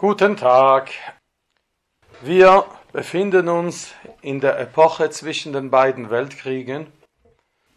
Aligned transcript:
Guten 0.00 0.38
Tag. 0.38 0.92
Wir 2.22 2.64
befinden 2.90 3.50
uns 3.50 3.92
in 4.22 4.40
der 4.40 4.58
Epoche 4.58 5.10
zwischen 5.10 5.52
den 5.52 5.70
beiden 5.70 6.08
Weltkriegen. 6.08 6.86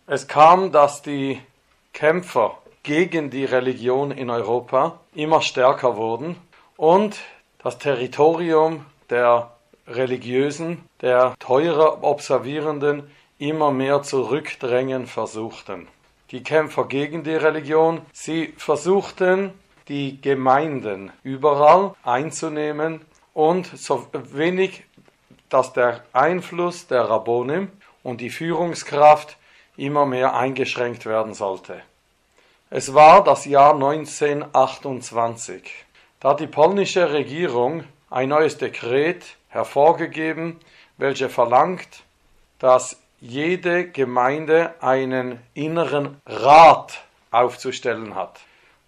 Es 0.08 0.30
kam, 0.30 0.72
dass 0.72 1.02
die 1.02 1.42
Kämpfer 1.92 2.58
gegen 2.82 3.30
die 3.30 3.44
Religion 3.44 4.12
in 4.12 4.30
Europa 4.30 5.02
immer 5.14 5.42
stärker 5.42 5.98
wurden 5.98 6.38
und 6.78 7.18
das 7.62 7.78
Territorium 7.78 8.86
der 9.10 9.52
Religiösen, 9.86 10.88
der 11.02 11.36
teurer 11.40 12.06
Observierenden 12.06 13.12
immer 13.38 13.72
mehr 13.72 14.02
zurückdrängen 14.02 15.08
versuchten. 15.08 15.90
Die 16.32 16.42
Kämpfer 16.42 16.86
gegen 16.86 17.26
die 17.26 17.36
Religion, 17.36 18.00
sie 18.14 18.54
versuchten 18.56 19.52
die 19.90 20.22
Gemeinden 20.22 21.12
überall 21.24 21.96
einzunehmen 22.04 23.02
und 23.34 23.66
so 23.78 24.08
wenig, 24.14 24.84
dass 25.50 25.74
der 25.74 26.06
Einfluss 26.14 26.88
der 26.88 27.10
Rabbonim 27.10 27.70
und 28.04 28.22
die 28.22 28.30
Führungskraft 28.30 29.38
immer 29.78 30.06
mehr 30.06 30.36
eingeschränkt 30.36 31.06
werden 31.06 31.34
sollte. 31.34 31.82
Es 32.70 32.94
war 32.94 33.24
das 33.24 33.46
Jahr 33.46 33.74
1928. 33.74 35.64
Da 36.20 36.34
die 36.34 36.48
polnische 36.48 37.12
Regierung 37.12 37.84
ein 38.10 38.30
neues 38.30 38.58
Dekret 38.58 39.24
hervorgegeben, 39.50 40.60
welche 40.98 41.30
verlangt, 41.30 42.04
dass 42.60 43.00
jede 43.20 43.90
Gemeinde 43.90 44.74
einen 44.82 45.40
inneren 45.54 46.22
Rat 46.26 47.04
aufzustellen 47.32 48.16
hat. 48.16 48.40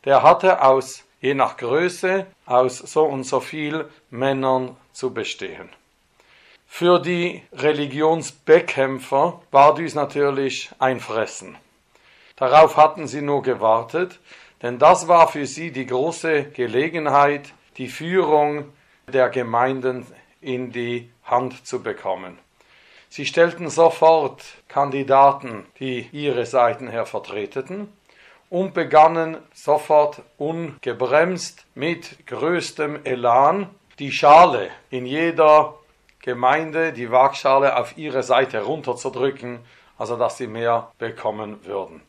Der 0.06 0.22
hatte 0.22 0.62
aus, 0.62 1.04
je 1.20 1.34
nach 1.34 1.58
Größe, 1.58 2.28
aus 2.46 2.78
so 2.78 3.04
und 3.04 3.24
so 3.24 3.40
viel 3.40 3.90
Männern 4.12 4.78
zu 4.94 5.14
bestehen. 5.14 5.70
Für 6.68 7.00
die 7.00 7.42
Religionsbekämpfer 7.54 9.42
war 9.52 9.76
dies 9.76 9.96
natürlich 9.96 10.70
ein 10.78 11.00
Fressen. 11.00 11.58
Darauf 12.36 12.78
hatten 12.78 13.08
sie 13.08 13.22
nur 13.22 13.42
gewartet, 13.42 14.20
denn 14.62 14.78
das 14.78 15.08
war 15.08 15.28
für 15.28 15.46
sie 15.46 15.72
die 15.72 15.86
große 15.86 16.46
Gelegenheit, 16.52 17.54
die 17.78 17.88
Führung 17.88 18.66
der 19.08 19.30
Gemeinden 19.30 20.06
in 20.42 20.72
die 20.72 21.10
Hand 21.24 21.66
zu 21.66 21.82
bekommen. 21.82 22.38
Sie 23.10 23.26
stellten 23.26 23.70
sofort 23.70 24.44
Kandidaten, 24.68 25.66
die 25.80 26.10
ihre 26.12 26.46
Seiten 26.46 26.90
her 26.90 27.06
vertreteten, 27.06 27.88
und 28.50 28.74
begannen 28.74 29.38
sofort 29.54 30.22
ungebremst 30.38 31.66
mit 31.76 32.26
größtem 32.28 33.04
Elan 33.04 33.70
die 34.00 34.12
Schale 34.12 34.70
in 34.90 35.06
jeder 35.06 35.76
Gemeinde, 36.20 36.92
die 36.94 37.12
Waagschale 37.12 37.78
auf 37.78 37.98
ihre 37.98 38.24
Seite 38.24 38.64
runterzudrücken, 38.64 39.60
also 39.98 40.18
dass 40.18 40.38
sie 40.38 40.48
mehr 40.48 40.92
bekommen 40.98 41.66
würden. 41.66 42.02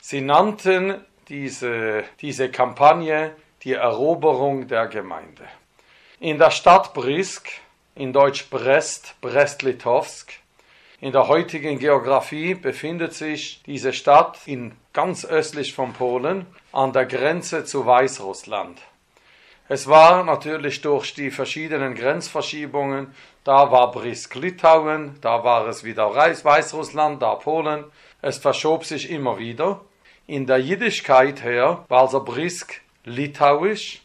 Sie 0.00 0.20
nannten 0.20 1.04
diese, 1.28 2.04
diese 2.20 2.50
Kampagne 2.50 3.34
die 3.62 3.72
Eroberung 3.72 4.68
der 4.68 4.88
Gemeinde. 4.88 5.44
In 6.20 6.38
der 6.38 6.50
Stadt 6.50 6.92
Brisk, 6.94 7.48
in 7.94 8.12
Deutsch 8.12 8.50
Brest, 8.50 9.14
Brest-Litovsk, 9.20 10.32
in 11.00 11.12
der 11.12 11.28
heutigen 11.28 11.78
Geografie 11.78 12.54
befindet 12.54 13.14
sich 13.14 13.62
diese 13.64 13.92
Stadt 13.92 14.38
in 14.46 14.72
ganz 14.94 15.24
östlich 15.24 15.74
von 15.74 15.92
Polen 15.92 16.46
an 16.72 16.92
der 16.92 17.04
Grenze 17.04 17.64
zu 17.64 17.84
Weißrussland. 17.84 18.80
Es 19.68 19.88
war 19.88 20.24
natürlich 20.24 20.80
durch 20.82 21.14
die 21.14 21.30
verschiedenen 21.30 21.94
Grenzverschiebungen, 21.94 23.12
da 23.42 23.70
war 23.72 23.90
Brisk 23.90 24.36
Litauen, 24.36 25.18
da 25.20 25.42
war 25.42 25.66
es 25.66 25.84
wieder 25.84 26.14
Weißrussland, 26.14 27.20
da 27.20 27.34
Polen, 27.34 27.84
es 28.22 28.38
verschob 28.38 28.84
sich 28.84 29.10
immer 29.10 29.38
wieder. 29.38 29.80
In 30.26 30.46
der 30.46 30.58
Jiddischkeit 30.58 31.42
her 31.42 31.84
war 31.88 32.02
also 32.02 32.22
Brisk 32.22 32.80
litauisch, 33.04 34.00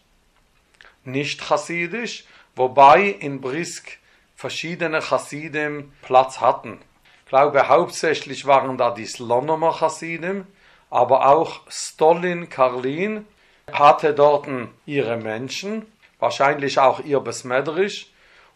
nicht 1.03 1.41
chassidisch, 1.41 2.25
wobei 2.55 3.03
in 3.03 3.41
Brisk 3.41 3.97
verschiedene 4.35 5.01
Chassidim 5.01 5.91
Platz 6.01 6.41
hatten. 6.41 6.79
Ich 7.25 7.29
glaube, 7.29 7.67
hauptsächlich 7.67 8.45
waren 8.47 8.77
da 8.77 8.91
die 8.91 9.05
Slonomer 9.05 9.73
Chassidim, 9.77 10.47
aber 10.89 11.27
auch 11.27 11.61
Stolin 11.69 12.49
Karlin 12.49 13.27
hatte 13.71 14.13
dort 14.13 14.47
ihre 14.85 15.17
Menschen, 15.17 15.85
wahrscheinlich 16.19 16.79
auch 16.79 16.99
ihr 16.99 17.19
Besmedrisch, 17.19 18.07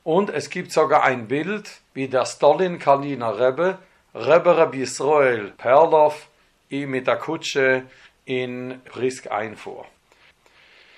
und 0.03 0.29
es 0.29 0.49
gibt 0.49 0.71
sogar 0.71 1.03
ein 1.03 1.27
Bild, 1.27 1.79
wie 1.94 2.07
der 2.07 2.25
Stolin 2.25 2.79
Karliner 2.79 3.39
Rebbe, 3.39 3.77
Rebbe 4.13 4.57
Rebbe 4.57 4.77
Israel 4.77 5.53
Perlov, 5.57 6.27
mit 6.69 7.05
der 7.07 7.17
Kutsche 7.17 7.83
in 8.25 8.81
Brisk 8.85 9.29
einfuhr. 9.29 9.85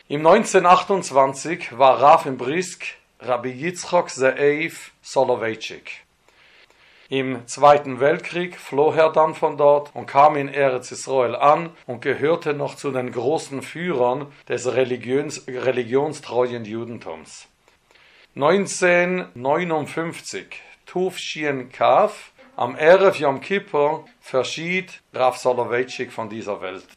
Im 0.08 0.26
1928 0.26 1.78
war 1.78 2.02
Rav 2.02 2.26
in 2.26 2.38
Brisk 2.38 2.86
Rabbi 3.20 3.50
Yitzchok 3.50 4.10
Zeev 4.10 4.92
Soloveitchik. 5.02 6.05
Im 7.08 7.46
Zweiten 7.46 8.00
Weltkrieg 8.00 8.60
floh 8.60 8.92
er 8.92 9.12
dann 9.12 9.36
von 9.36 9.58
dort 9.58 9.92
und 9.94 10.08
kam 10.08 10.36
in 10.36 10.48
Eretz 10.48 10.92
Israel 10.92 11.36
an 11.36 11.70
und 11.86 12.02
gehörte 12.02 12.56
noch 12.56 12.74
zu 12.74 12.90
den 12.90 13.12
großen 13.12 13.62
Führern 13.62 14.34
des 14.50 14.74
Religions, 14.74 15.44
religionstreuen 15.48 16.66
Judentums. 16.66 17.46
1959, 18.36 20.48
Tuf 20.88 21.20
Shien 21.20 21.72
Kaf, 21.72 22.32
am 22.56 22.76
Erev 22.76 23.20
Yom 23.20 23.40
Kippur, 23.40 24.06
verschied 24.20 25.00
Rav 25.14 25.38
Soloveitchik 25.38 26.12
von 26.12 26.28
dieser 26.28 26.60
Welt. 26.62 26.88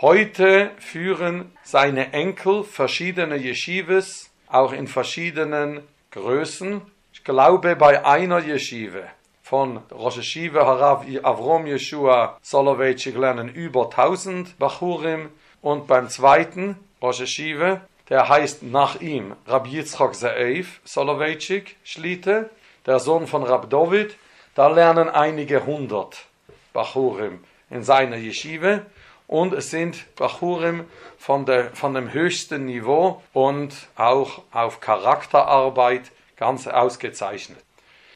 Heute 0.00 0.70
führen 0.78 1.50
seine 1.64 2.12
Enkel 2.12 2.62
verschiedene 2.62 3.38
Yeshivas, 3.38 4.30
auch 4.46 4.72
in 4.72 4.86
verschiedenen 4.86 5.80
Größen. 6.12 6.80
Ich 7.12 7.24
glaube, 7.24 7.74
bei 7.74 8.06
einer 8.06 8.38
Yeshive 8.38 9.08
von 9.52 9.82
Rosh 9.90 10.16
Hashiva 10.16 10.64
Harav 10.64 11.04
Avrom 11.22 11.66
Yeshua 11.66 12.38
Soloveitchik 12.40 13.14
lernen 13.18 13.50
über 13.50 13.90
1000 13.90 14.58
Bachurim 14.58 15.28
und 15.60 15.86
beim 15.86 16.08
zweiten 16.08 16.78
Rosh 17.02 17.20
Hashiva, 17.20 17.82
der 18.08 18.30
heißt 18.30 18.62
nach 18.62 19.02
ihm 19.02 19.36
Rabbi 19.46 19.76
Yitzchak 19.76 20.14
Ze'ev 20.14 20.64
Soloveitchik 20.84 21.76
Schlite, 21.84 22.48
der 22.86 22.98
Sohn 22.98 23.26
von 23.26 23.42
Rab 23.42 23.68
David, 23.68 24.16
da 24.54 24.68
lernen 24.68 25.10
einige 25.10 25.66
hundert 25.66 26.24
Bachurim 26.72 27.44
in 27.68 27.82
seiner 27.82 28.16
Yeshiva 28.16 28.86
und 29.26 29.52
es 29.52 29.68
sind 29.68 30.16
Bachurim 30.16 30.86
von, 31.18 31.44
der, 31.44 31.76
von 31.76 31.92
dem 31.92 32.10
höchsten 32.10 32.64
Niveau 32.64 33.20
und 33.34 33.74
auch 33.96 34.44
auf 34.50 34.80
Charakterarbeit 34.80 36.10
ganz 36.36 36.66
ausgezeichnet. 36.66 37.62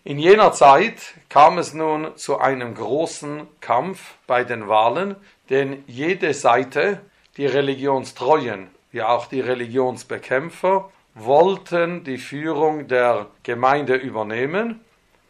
In 0.07 0.21
jener 0.21 0.53
Zeit 0.53 1.15
kam 1.29 1.59
es 1.59 1.75
nun 1.75 2.17
zu 2.17 2.39
einem 2.39 2.77
großen 2.77 3.49
Kampf 3.61 4.15
bei 4.29 4.45
den 4.45 4.69
Wahlen, 4.69 5.17
denn 5.51 5.83
jede 5.89 6.33
Seite, 6.33 7.01
die 7.37 7.47
Religionstreuen 7.47 8.71
wie 8.93 9.03
auch 9.03 9.27
die 9.27 9.41
Religionsbekämpfer, 9.41 10.89
wollten 11.15 12.05
die 12.05 12.19
Führung 12.19 12.87
der 12.87 13.27
Gemeinde 13.43 13.97
übernehmen. 13.97 14.81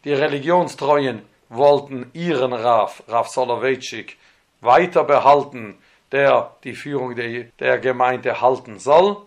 Die 0.03 0.13
Religionstreuen 0.13 1.23
wollten 1.49 2.11
ihren 2.13 2.53
Raf, 2.53 3.01
Raf 3.07 3.29
Soloveitchik, 3.29 4.19
weiter 4.61 5.05
behalten, 5.05 5.79
der 6.11 6.55
die 6.63 6.75
Führung 6.75 7.15
der, 7.15 7.45
der 7.59 7.79
Gemeinde 7.79 8.41
halten 8.41 8.77
soll. 8.77 9.17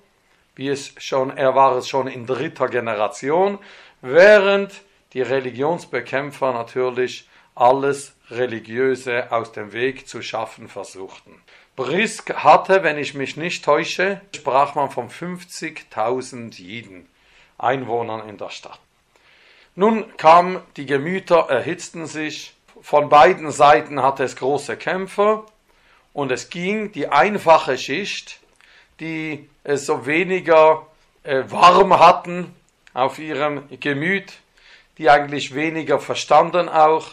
Wie 0.54 0.68
es 0.68 0.94
schon, 0.98 1.36
er 1.36 1.56
war 1.56 1.76
es 1.76 1.88
schon 1.88 2.06
in 2.06 2.24
dritter 2.24 2.68
Generation, 2.68 3.58
während 4.00 4.82
die 5.12 5.22
Religionsbekämpfer 5.22 6.52
natürlich 6.52 7.28
alles 7.54 8.14
Religiöse 8.30 9.32
aus 9.32 9.52
dem 9.52 9.72
Weg 9.72 10.08
zu 10.08 10.22
schaffen 10.22 10.68
versuchten. 10.68 11.40
Brisk 11.76 12.32
hatte, 12.34 12.82
wenn 12.82 12.98
ich 12.98 13.14
mich 13.14 13.36
nicht 13.36 13.64
täusche, 13.64 14.20
sprach 14.34 14.74
man 14.74 14.90
von 14.90 15.10
50.000 15.10 16.54
Jiden, 16.56 17.08
Einwohnern 17.58 18.28
in 18.28 18.38
der 18.38 18.50
Stadt. 18.50 18.80
Nun 19.74 20.16
kam, 20.16 20.62
die 20.76 20.86
Gemüter 20.86 21.46
erhitzten 21.48 22.06
sich, 22.06 22.54
von 22.82 23.08
beiden 23.08 23.50
Seiten 23.50 24.02
hatte 24.02 24.24
es 24.24 24.36
große 24.36 24.76
Kämpfe 24.76 25.44
und 26.12 26.32
es 26.32 26.50
ging 26.50 26.92
die 26.92 27.08
einfache 27.08 27.76
Schicht, 27.76 28.40
die 29.00 29.48
es 29.64 29.86
so 29.86 30.06
weniger 30.06 30.86
äh, 31.22 31.44
warm 31.48 31.98
hatten 31.98 32.54
auf 32.94 33.18
ihrem 33.18 33.68
Gemüt, 33.80 34.32
die 35.00 35.08
eigentlich 35.08 35.54
weniger 35.54 35.98
verstanden 35.98 36.68
auch, 36.68 37.06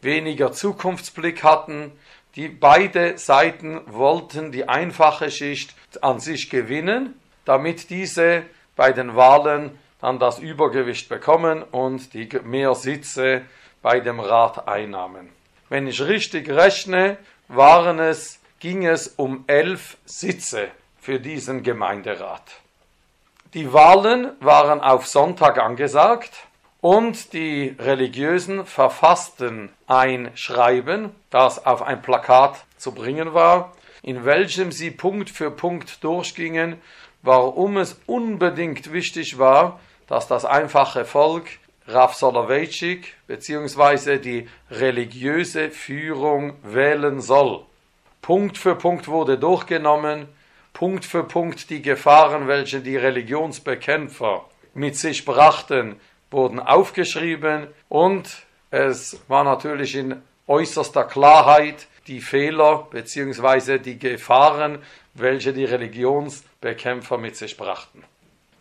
weniger 0.00 0.50
Zukunftsblick 0.50 1.44
hatten, 1.44 1.92
die 2.34 2.48
beide 2.48 3.16
Seiten 3.16 3.80
wollten 3.86 4.50
die 4.50 4.68
einfache 4.68 5.30
Schicht 5.30 5.72
an 6.02 6.18
sich 6.18 6.50
gewinnen, 6.50 7.14
damit 7.44 7.90
diese 7.90 8.42
bei 8.74 8.90
den 8.90 9.14
Wahlen 9.14 9.78
dann 10.00 10.18
das 10.18 10.40
Übergewicht 10.40 11.08
bekommen 11.08 11.62
und 11.62 12.12
die 12.12 12.28
mehr 12.42 12.74
Sitze 12.74 13.42
bei 13.82 14.00
dem 14.00 14.18
Rat 14.18 14.66
einnahmen. 14.66 15.28
Wenn 15.68 15.86
ich 15.86 16.02
richtig 16.02 16.50
rechne, 16.50 17.18
waren 17.46 18.00
es, 18.00 18.40
ging 18.58 18.84
es 18.84 19.06
um 19.06 19.44
elf 19.46 19.96
Sitze 20.04 20.66
für 21.00 21.20
diesen 21.20 21.62
Gemeinderat. 21.62 22.42
Die 23.54 23.72
Wahlen 23.72 24.32
waren 24.40 24.80
auf 24.80 25.06
Sonntag 25.06 25.58
angesagt 25.58 26.47
und 26.80 27.32
die 27.32 27.74
Religiösen 27.78 28.64
verfassten 28.64 29.70
ein 29.86 30.30
Schreiben, 30.34 31.10
das 31.30 31.64
auf 31.66 31.82
ein 31.82 32.02
Plakat 32.02 32.64
zu 32.76 32.92
bringen 32.92 33.34
war, 33.34 33.72
in 34.02 34.24
welchem 34.24 34.70
sie 34.70 34.90
Punkt 34.90 35.30
für 35.30 35.50
Punkt 35.50 36.04
durchgingen, 36.04 36.76
warum 37.22 37.78
es 37.78 38.00
unbedingt 38.06 38.92
wichtig 38.92 39.38
war, 39.38 39.80
dass 40.06 40.28
das 40.28 40.44
einfache 40.44 41.04
Volk 41.04 41.46
Rav 41.86 42.14
Soloveitchik 42.14 43.14
bzw. 43.26 44.18
die 44.18 44.48
religiöse 44.70 45.70
Führung 45.70 46.54
wählen 46.62 47.20
soll. 47.20 47.64
Punkt 48.22 48.58
für 48.58 48.76
Punkt 48.76 49.08
wurde 49.08 49.38
durchgenommen, 49.38 50.28
Punkt 50.74 51.04
für 51.04 51.24
Punkt 51.24 51.70
die 51.70 51.82
Gefahren, 51.82 52.46
welche 52.46 52.80
die 52.80 52.96
Religionsbekämpfer 52.96 54.44
mit 54.74 54.96
sich 54.96 55.24
brachten, 55.24 55.98
wurden 56.30 56.60
aufgeschrieben 56.60 57.68
und 57.88 58.46
es 58.70 59.20
war 59.28 59.44
natürlich 59.44 59.94
in 59.94 60.22
äußerster 60.46 61.04
Klarheit 61.04 61.86
die 62.06 62.20
Fehler 62.20 62.86
bzw. 62.90 63.78
die 63.78 63.98
Gefahren, 63.98 64.78
welche 65.14 65.52
die 65.52 65.64
Religionsbekämpfer 65.64 67.18
mit 67.18 67.36
sich 67.36 67.56
brachten. 67.56 68.04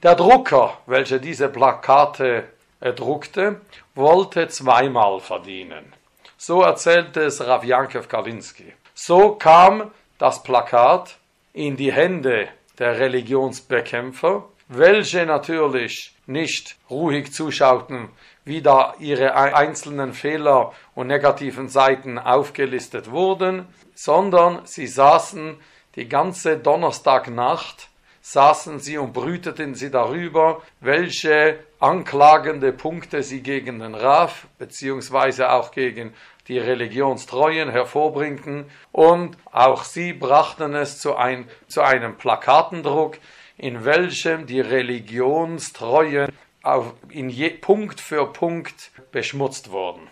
Der 0.04 0.16
Drucker, 0.16 0.78
welcher 0.86 1.20
diese 1.20 1.50
Plakate 1.50 2.46
druckte, 2.80 3.62
wollte 3.96 4.48
zweimal 4.48 5.20
verdienen. 5.20 5.94
So 6.38 6.62
erzählte 6.62 7.22
es 7.22 7.42
Rav 7.42 7.64
Jankev 7.64 8.08
Kalinski. 8.08 8.74
So 8.94 9.32
kam 9.32 9.92
das 10.20 10.44
Plakat 10.44 11.18
in 11.54 11.76
die 11.78 11.92
Hände 11.92 12.48
der 12.78 13.00
Religionsbekämpfer, 13.00 14.44
welche 14.68 15.26
natürlich 15.26 16.16
nicht 16.26 16.76
ruhig 16.90 17.32
zuschauten, 17.34 18.10
wie 18.44 18.62
da 18.62 18.96
ihre 19.00 19.36
einzelnen 19.36 20.14
Fehler 20.14 20.74
und 20.96 21.08
negativen 21.08 21.70
Seiten 21.70 22.18
aufgelistet 22.18 23.12
wurden, 23.12 23.68
sondern 23.94 24.66
sie 24.66 24.88
saßen 24.88 25.58
die 25.96 26.08
ganze 26.08 26.58
Donnerstagnacht, 26.58 27.90
saßen 28.22 28.80
sie 28.80 28.98
und 28.98 29.14
brüteten 29.14 29.74
sie 29.74 29.90
darüber, 29.90 30.62
welche 30.82 31.60
anklagende 31.80 32.74
Punkte 32.74 33.24
sie 33.24 33.42
gegen 33.42 33.80
den 33.80 33.96
Raf 33.96 34.48
beziehungsweise 34.60 35.52
auch 35.52 35.72
gegen 35.72 36.14
die 36.48 36.60
Religionstreuen 36.60 37.70
hervorbringten. 37.70 38.70
Und 38.92 39.38
auch 39.52 39.84
sie 39.84 40.14
brachten 40.14 40.76
es 40.76 41.00
zu, 41.00 41.16
ein, 41.16 41.48
zu 41.68 41.82
einem 41.82 42.18
Plakatendruck, 42.18 43.18
in 43.58 43.86
welchem 43.86 44.46
die 44.46 44.62
Religionstreuen 44.62 46.32
auf, 46.64 46.94
in 47.10 47.30
je, 47.30 47.50
Punkt 47.50 48.00
für 48.00 48.32
Punkt 48.32 48.92
beschmutzt 49.12 49.72
wurden. 49.72 50.08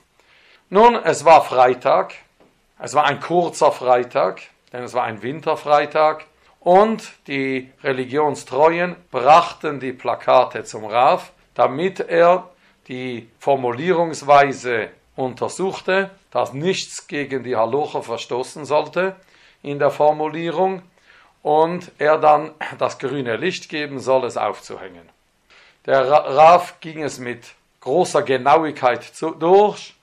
Nun, 0.70 0.96
es 0.96 1.26
war 1.26 1.44
Freitag, 1.44 2.16
es 2.80 2.94
war 2.94 3.06
ein 3.06 3.20
kurzer 3.20 3.72
Freitag, 3.72 4.42
denn 4.74 4.84
es 4.84 4.94
war 4.94 5.04
ein 5.04 5.22
Winterfreitag, 5.22 6.26
und 6.60 7.12
die 7.28 7.70
Religionstreuen 7.84 8.96
brachten 9.12 9.80
die 9.80 9.94
Plakate 9.94 10.64
zum 10.64 10.86
Raf, 10.86 11.32
damit 11.54 12.00
er 12.00 12.50
die 12.88 13.30
Formulierungsweise 13.40 14.90
untersuchte, 15.16 16.10
dass 16.32 16.54
nichts 16.54 17.08
gegen 17.08 17.44
die 17.44 17.56
Haloche 17.56 18.02
verstoßen 18.02 18.66
sollte 18.66 19.16
in 19.62 19.78
der 19.78 19.92
Formulierung 19.92 20.82
und 21.46 21.92
er 22.00 22.18
dann 22.18 22.50
das 22.80 22.98
grüne 22.98 23.36
Licht 23.36 23.70
geben 23.70 24.00
soll, 24.00 24.26
es 24.26 24.36
aufzuhängen. 24.36 25.08
Der 25.86 26.10
Raf 26.10 26.80
ging 26.80 27.04
es 27.04 27.20
mit 27.20 27.54
großer 27.82 28.24
Genauigkeit 28.24 29.04
zu, 29.04 29.30
durch 29.30 29.94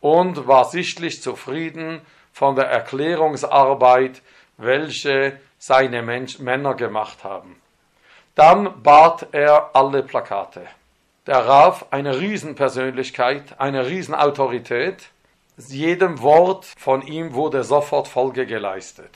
und 0.00 0.48
war 0.48 0.64
sichtlich 0.64 1.22
zufrieden 1.22 2.00
von 2.32 2.56
der 2.56 2.66
Erklärungsarbeit, 2.66 4.22
welche 4.56 5.38
seine 5.56 6.02
Mensch 6.02 6.40
Männer 6.40 6.74
gemacht 6.74 7.22
haben. 7.22 7.62
Dann 8.34 8.82
bat 8.82 9.28
er 9.30 9.70
alle 9.74 10.02
Plakate. 10.02 10.62
Der 11.28 11.46
Raf, 11.46 11.86
eine 11.92 12.18
Riesenpersönlichkeit, 12.18 13.60
eine 13.60 13.86
Riesenautorität, 13.86 15.10
jedem 15.58 16.20
Wort 16.22 16.64
von 16.64 17.02
ihm 17.02 17.34
wurde 17.34 17.62
sofort 17.62 18.08
Folge 18.08 18.46
geleistet. 18.46 19.12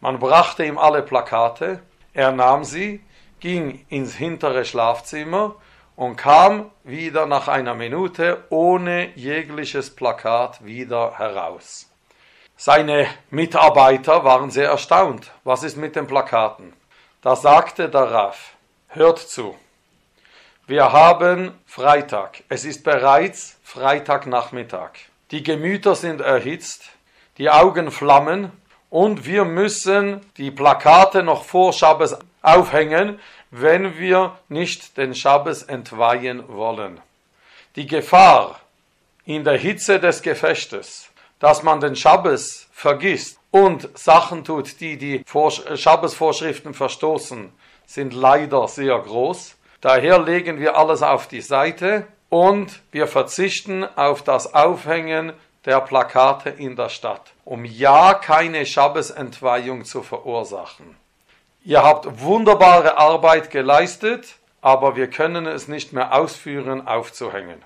Man 0.00 0.18
brachte 0.18 0.64
ihm 0.64 0.78
alle 0.78 1.02
Plakate, 1.02 1.80
er 2.12 2.32
nahm 2.32 2.64
sie, 2.64 3.02
ging 3.40 3.84
ins 3.88 4.14
hintere 4.14 4.64
Schlafzimmer 4.64 5.56
und 5.96 6.16
kam 6.16 6.70
wieder 6.84 7.26
nach 7.26 7.48
einer 7.48 7.74
Minute 7.74 8.44
ohne 8.50 9.10
jegliches 9.16 9.94
Plakat 9.94 10.64
wieder 10.64 11.18
heraus. 11.18 11.90
Seine 12.56 13.06
Mitarbeiter 13.30 14.24
waren 14.24 14.50
sehr 14.50 14.70
erstaunt. 14.70 15.30
Was 15.44 15.62
ist 15.62 15.76
mit 15.76 15.94
den 15.94 16.06
Plakaten? 16.06 16.72
Da 17.20 17.36
sagte 17.36 17.88
der 17.88 18.10
Raff, 18.10 18.52
hört 18.88 19.18
zu. 19.18 19.56
Wir 20.66 20.92
haben 20.92 21.52
Freitag. 21.66 22.42
Es 22.48 22.64
ist 22.64 22.82
bereits 22.82 23.58
Freitagnachmittag. 23.62 24.92
Die 25.30 25.42
Gemüter 25.42 25.94
sind 25.94 26.20
erhitzt, 26.20 26.90
die 27.36 27.50
Augen 27.50 27.90
flammen 27.90 28.52
und 28.90 29.26
wir 29.26 29.44
müssen 29.44 30.20
die 30.36 30.50
Plakate 30.50 31.22
noch 31.22 31.44
vor 31.44 31.72
Schabbes 31.72 32.16
aufhängen, 32.42 33.18
wenn 33.50 33.98
wir 33.98 34.38
nicht 34.48 34.96
den 34.96 35.14
Schabbes 35.14 35.62
entweihen 35.62 36.48
wollen. 36.48 37.00
Die 37.74 37.86
Gefahr 37.86 38.60
in 39.24 39.44
der 39.44 39.58
Hitze 39.58 39.98
des 39.98 40.22
Gefechtes, 40.22 41.10
dass 41.40 41.62
man 41.62 41.80
den 41.80 41.96
Schabbes 41.96 42.68
vergisst 42.72 43.38
und 43.50 43.88
Sachen 43.98 44.44
tut, 44.44 44.80
die 44.80 44.96
die 44.96 45.24
Schabbesvorschriften 45.26 46.74
verstoßen, 46.74 47.52
sind 47.86 48.12
leider 48.12 48.68
sehr 48.68 48.98
groß. 48.98 49.56
Daher 49.80 50.18
legen 50.18 50.58
wir 50.58 50.76
alles 50.76 51.02
auf 51.02 51.28
die 51.28 51.40
Seite 51.40 52.06
und 52.28 52.82
wir 52.92 53.06
verzichten 53.06 53.84
auf 53.84 54.22
das 54.22 54.54
Aufhängen 54.54 55.32
der 55.66 55.80
Plakate 55.80 56.50
in 56.50 56.76
der 56.76 56.88
Stadt, 56.88 57.32
um 57.44 57.64
ja 57.64 58.14
keine 58.14 58.64
Schabbesentweihung 58.64 59.84
zu 59.84 60.02
verursachen. 60.02 60.96
Ihr 61.64 61.82
habt 61.82 62.20
wunderbare 62.20 62.96
Arbeit 62.96 63.50
geleistet, 63.50 64.36
aber 64.62 64.94
wir 64.94 65.10
können 65.10 65.46
es 65.46 65.66
nicht 65.66 65.92
mehr 65.92 66.14
ausführen, 66.14 66.86
aufzuhängen. 66.86 67.62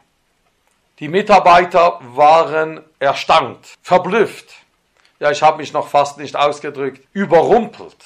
Die 0.99 1.09
Mitarbeiter 1.09 2.01
waren 2.15 2.83
erstaunt, 2.99 3.75
verblüfft. 3.83 4.55
Ja, 5.19 5.31
ich 5.31 5.43
habe 5.43 5.59
mich 5.59 5.73
noch 5.73 5.89
fast 5.89 6.17
nicht 6.17 6.37
ausgedrückt, 6.37 7.07
überrumpelt. 7.13 7.97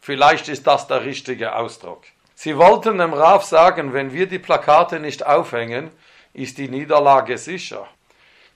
Vielleicht 0.00 0.48
ist 0.48 0.66
das 0.66 0.86
der 0.86 1.04
richtige 1.04 1.54
Ausdruck. 1.54 2.02
Sie 2.34 2.56
wollten 2.56 2.98
dem 2.98 3.12
Raf 3.14 3.44
sagen, 3.44 3.92
wenn 3.92 4.12
wir 4.12 4.26
die 4.26 4.38
Plakate 4.38 5.00
nicht 5.00 5.26
aufhängen, 5.26 5.90
ist 6.32 6.58
die 6.58 6.68
Niederlage 6.68 7.36
sicher. 7.36 7.86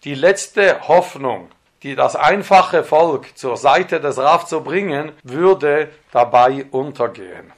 Die 0.04 0.14
letzte 0.14 0.86
Hoffnung, 0.88 1.50
die 1.82 1.94
das 1.94 2.16
einfache 2.16 2.84
Volk 2.84 3.36
zur 3.36 3.56
Seite 3.56 4.00
des 4.00 4.18
Raf 4.18 4.46
zu 4.46 4.62
bringen, 4.62 5.12
würde 5.22 5.90
dabei 6.12 6.66
untergehen. 6.70 7.52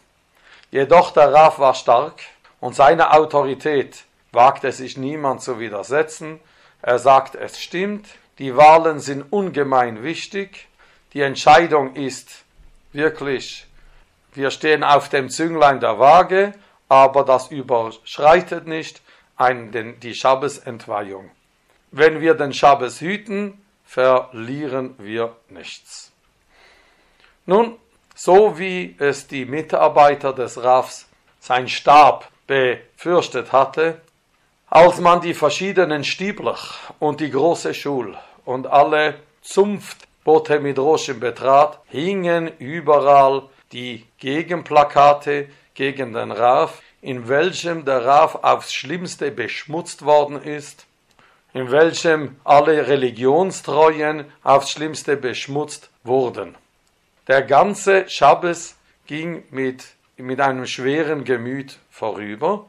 Jedoch 0.70 1.10
der 1.10 1.32
Raf 1.32 1.58
war 1.58 1.74
stark 1.74 2.20
und 2.60 2.74
seine 2.74 3.12
Autorität 3.12 4.04
wagte 4.32 4.72
sich 4.72 4.96
niemand 4.96 5.42
zu 5.42 5.58
widersetzen. 5.58 6.40
Er 6.82 6.98
sagt, 6.98 7.34
es 7.34 7.60
stimmt, 7.60 8.06
die 8.38 8.56
Wahlen 8.56 9.00
sind 9.00 9.32
ungemein 9.32 10.02
wichtig, 10.02 10.68
die 11.12 11.22
Entscheidung 11.22 11.94
ist 11.94 12.44
wirklich 12.92 13.66
wir 14.36 14.50
stehen 14.50 14.84
auf 14.84 15.08
dem 15.08 15.30
Zünglein 15.30 15.80
der 15.80 15.98
Waage, 15.98 16.52
aber 16.90 17.24
das 17.24 17.50
überschreitet 17.50 18.66
nicht 18.66 19.00
ein, 19.36 19.72
den, 19.72 19.98
die 20.00 20.14
Schabbesentweihung. 20.14 21.30
Wenn 21.90 22.20
wir 22.20 22.34
den 22.34 22.52
Schabbes 22.52 23.00
hüten, 23.00 23.64
verlieren 23.84 24.94
wir 24.98 25.36
nichts. 25.48 26.12
Nun, 27.46 27.76
so 28.14 28.58
wie 28.58 28.96
es 28.98 29.28
die 29.28 29.44
Mitarbeiter 29.44 30.32
des 30.32 30.62
Rafs 30.62 31.06
sein 31.38 31.68
Stab 31.68 32.28
befürchtet 32.46 33.52
hatte, 33.52 34.00
als 34.68 34.98
man 35.00 35.20
die 35.20 35.34
verschiedenen 35.34 36.02
Stiebler 36.02 36.58
und 36.98 37.20
die 37.20 37.30
große 37.30 37.72
Schul 37.72 38.16
und 38.44 38.66
alle 38.66 39.20
Zunftboote 39.42 40.58
mit 40.58 40.78
Roschen 40.78 41.20
betrat, 41.20 41.78
hingen 41.86 42.50
überall 42.58 43.44
die 43.72 44.06
Gegenplakate 44.18 45.48
gegen 45.74 46.12
den 46.12 46.32
Raf, 46.32 46.82
in 47.00 47.28
welchem 47.28 47.84
der 47.84 48.04
Raf 48.04 48.36
aufs 48.42 48.72
Schlimmste 48.72 49.30
beschmutzt 49.30 50.04
worden 50.04 50.42
ist, 50.42 50.86
in 51.56 51.70
welchem 51.70 52.36
alle 52.44 52.86
Religionstreuen 52.86 54.26
aufs 54.42 54.72
Schlimmste 54.72 55.16
beschmutzt 55.16 55.88
wurden. 56.04 56.54
Der 57.28 57.40
ganze 57.40 58.06
Schabbes 58.10 58.76
ging 59.06 59.42
mit, 59.50 59.86
mit 60.18 60.38
einem 60.38 60.66
schweren 60.66 61.24
Gemüt 61.24 61.78
vorüber 61.90 62.66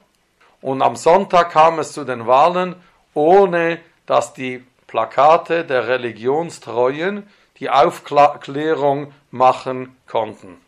und 0.61 0.81
am 0.81 0.95
Sonntag 0.95 1.51
kam 1.51 1.79
es 1.79 1.91
zu 1.91 2.05
den 2.05 2.27
Wahlen, 2.27 2.77
ohne 3.13 3.79
dass 4.05 4.33
die 4.33 4.63
Plakate 4.87 5.65
der 5.65 5.89
Religionstreuen 5.89 7.27
die 7.59 7.69
Aufklärung 7.69 9.13
machen 9.31 9.97
konnten. 10.07 10.61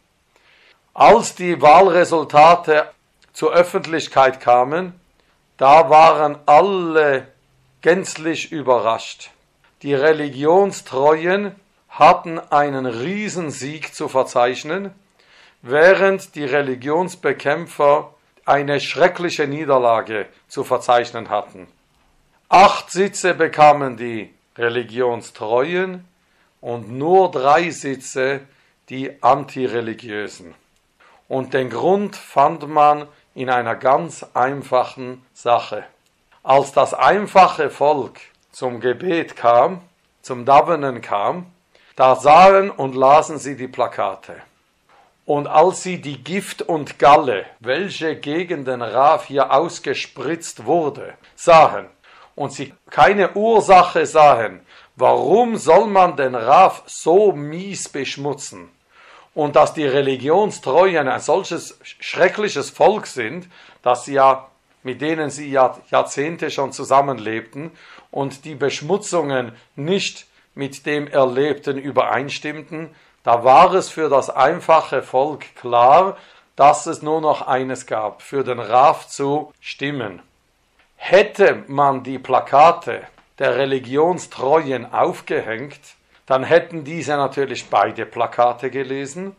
Als 0.94 1.36
die 1.36 1.62
Wahlresultate 1.62 2.92
zur 3.32 3.54
Öffentlichkeit 3.54 4.42
kamen, 4.42 5.00
da 5.56 5.90
waren 5.90 6.38
alle 6.46 7.30
gänzlich 7.82 8.52
überrascht. 8.52 9.32
Die 9.82 9.94
Religionstreuen 9.94 11.56
hatten 11.90 12.40
einen 12.40 12.86
Riesensieg 12.86 13.94
zu 13.94 14.08
verzeichnen, 14.08 14.92
während 15.62 16.36
die 16.36 16.46
Religionsbekämpfer 16.46 18.14
eine 18.46 18.80
schreckliche 18.80 19.48
Niederlage 19.48 20.28
zu 20.48 20.64
verzeichnen 20.64 21.30
hatten. 21.30 21.68
Acht 22.50 22.92
Sitze 22.92 23.34
bekamen 23.34 23.96
die 23.96 24.34
Religionstreuen 24.58 26.06
und 26.62 26.92
nur 26.92 27.32
drei 27.32 27.70
Sitze 27.70 28.42
die 28.90 29.22
Antireligiösen. 29.22 30.56
Und 31.28 31.54
den 31.54 31.70
Grund 31.70 32.16
fand 32.16 32.68
man 32.68 33.08
in 33.36 33.50
einer 33.50 33.76
ganz 33.76 34.26
einfachen 34.34 35.24
Sache. 35.34 35.86
Als 36.44 36.72
das 36.72 36.94
einfache 36.94 37.70
Volk 37.70 38.20
zum 38.52 38.80
Gebet 38.80 39.36
kam, 39.36 39.82
zum 40.22 40.46
Davenen 40.46 41.02
kam, 41.02 41.52
da 41.98 42.16
sahen 42.16 42.72
und 42.72 42.96
lasen 42.96 43.40
sie 43.40 43.58
die 43.58 43.68
Plakate. 43.68 44.36
Und 45.26 45.48
als 45.48 45.84
sie 45.84 46.00
die 46.00 46.24
Gift 46.24 46.62
und 46.62 46.98
Galle, 46.98 47.46
welche 47.60 48.16
gegen 48.16 48.64
den 48.64 48.82
Raf 48.82 49.26
hier 49.26 49.52
ausgespritzt 49.52 50.66
wurde, 50.66 51.14
sahen, 51.36 51.88
und 52.36 52.54
sie 52.54 52.74
keine 52.90 53.34
Ursache 53.34 54.06
sahen, 54.06 54.62
warum 54.96 55.58
soll 55.58 55.88
man 55.88 56.16
den 56.16 56.36
Raf 56.36 56.84
so 56.86 57.34
mies 57.34 57.90
beschmutzen, 57.90 58.70
und 59.36 59.58
dass 59.58 59.74
die 59.74 59.86
Religionstreuen 59.86 61.10
ein 61.10 61.20
solches 61.20 61.78
schreckliches 61.84 62.70
Volk 62.70 63.08
sind, 63.08 63.50
dass 63.82 64.06
sie 64.06 64.14
ja 64.14 64.50
mit 64.84 65.02
denen 65.02 65.30
sie 65.30 65.50
ja 65.50 65.78
Jahrzehnte 65.90 66.52
schon 66.52 66.72
zusammenlebten 66.72 67.72
und 68.12 68.46
die 68.46 68.56
Beschmutzungen 68.56 69.52
nicht 69.76 70.28
mit 70.56 70.86
dem 70.86 71.08
Erlebten 71.08 71.78
übereinstimmten, 71.78 72.90
da 73.24 73.44
war 73.44 73.74
es 73.74 73.90
für 73.90 74.10
das 74.10 74.30
einfache 74.30 75.04
Volk 75.04 75.56
klar, 75.56 76.18
dass 76.56 76.86
es 76.86 77.02
nur 77.02 77.22
noch 77.22 77.48
eines 77.48 77.86
gab, 77.86 78.22
für 78.22 78.44
den 78.44 78.60
Raf 78.60 79.08
zu 79.08 79.54
stimmen. 79.60 80.22
Hätte 80.96 81.64
man 81.68 82.04
die 82.04 82.20
Plakate 82.20 83.04
der 83.38 83.56
Religionstreuen 83.56 84.92
aufgehängt, 84.92 85.80
dann 86.26 86.44
hätten 86.44 86.84
diese 86.84 87.16
natürlich 87.16 87.70
beide 87.70 88.06
Plakate 88.06 88.70
gelesen 88.70 89.36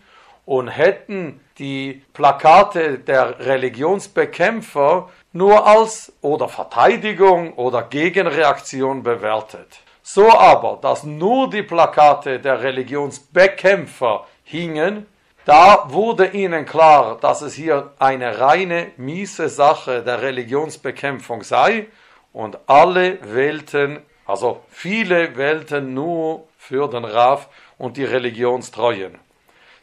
und 0.51 0.67
hätten 0.67 1.39
die 1.61 2.03
Plakate 2.13 2.99
der 2.99 3.39
Religionsbekämpfer 3.39 5.09
nur 5.33 5.65
als 5.65 6.13
oder 6.23 6.49
Verteidigung 6.49 7.55
oder 7.55 7.85
Gegenreaktion 7.85 9.05
bewertet. 9.05 9.79
So 10.03 10.29
aber, 10.29 10.81
dass 10.83 11.05
nur 11.05 11.49
die 11.49 11.63
Plakate 11.63 12.41
der 12.41 12.65
Religionsbekämpfer 12.65 14.27
hingen, 14.43 15.07
da 15.45 15.85
wurde 15.87 16.27
ihnen 16.27 16.67
klar, 16.67 17.19
dass 17.21 17.43
es 17.43 17.55
hier 17.55 17.93
eine 18.01 18.41
reine 18.41 18.89
miese 18.97 19.49
Sache 19.49 20.03
der 20.03 20.21
Religionsbekämpfung 20.21 21.45
sei 21.45 21.87
und 22.33 22.59
alle 22.67 23.21
wählten, 23.23 24.01
also 24.27 24.65
viele 24.69 25.37
wählten 25.37 25.95
nur 25.95 26.49
für 26.59 26.89
den 26.89 27.05
Raf 27.05 27.49
und 27.79 27.97
die 27.97 28.05
Religionstreuen. 28.05 29.30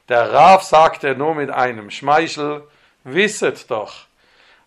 Der 0.10 0.32
Raf 0.32 0.64
sagte 0.64 1.16
nur 1.16 1.36
mit 1.36 1.50
einem 1.50 1.92
Schmeichel, 1.92 2.64
wisset 3.04 3.70
doch, 3.70 4.06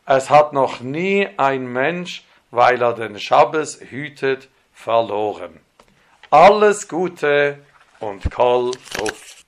es 0.07 0.29
hat 0.29 0.53
noch 0.53 0.81
nie 0.81 1.29
ein 1.37 1.67
Mensch, 1.67 2.25
weil 2.51 2.83
er 2.83 2.95
den 2.95 3.19
Schabbes 3.19 3.81
hütet, 3.81 4.49
verloren. 4.75 5.61
Alles 6.31 6.89
Gute 6.89 7.59
und 8.01 8.31
Kol 8.31 8.73
Ruf. 9.01 9.40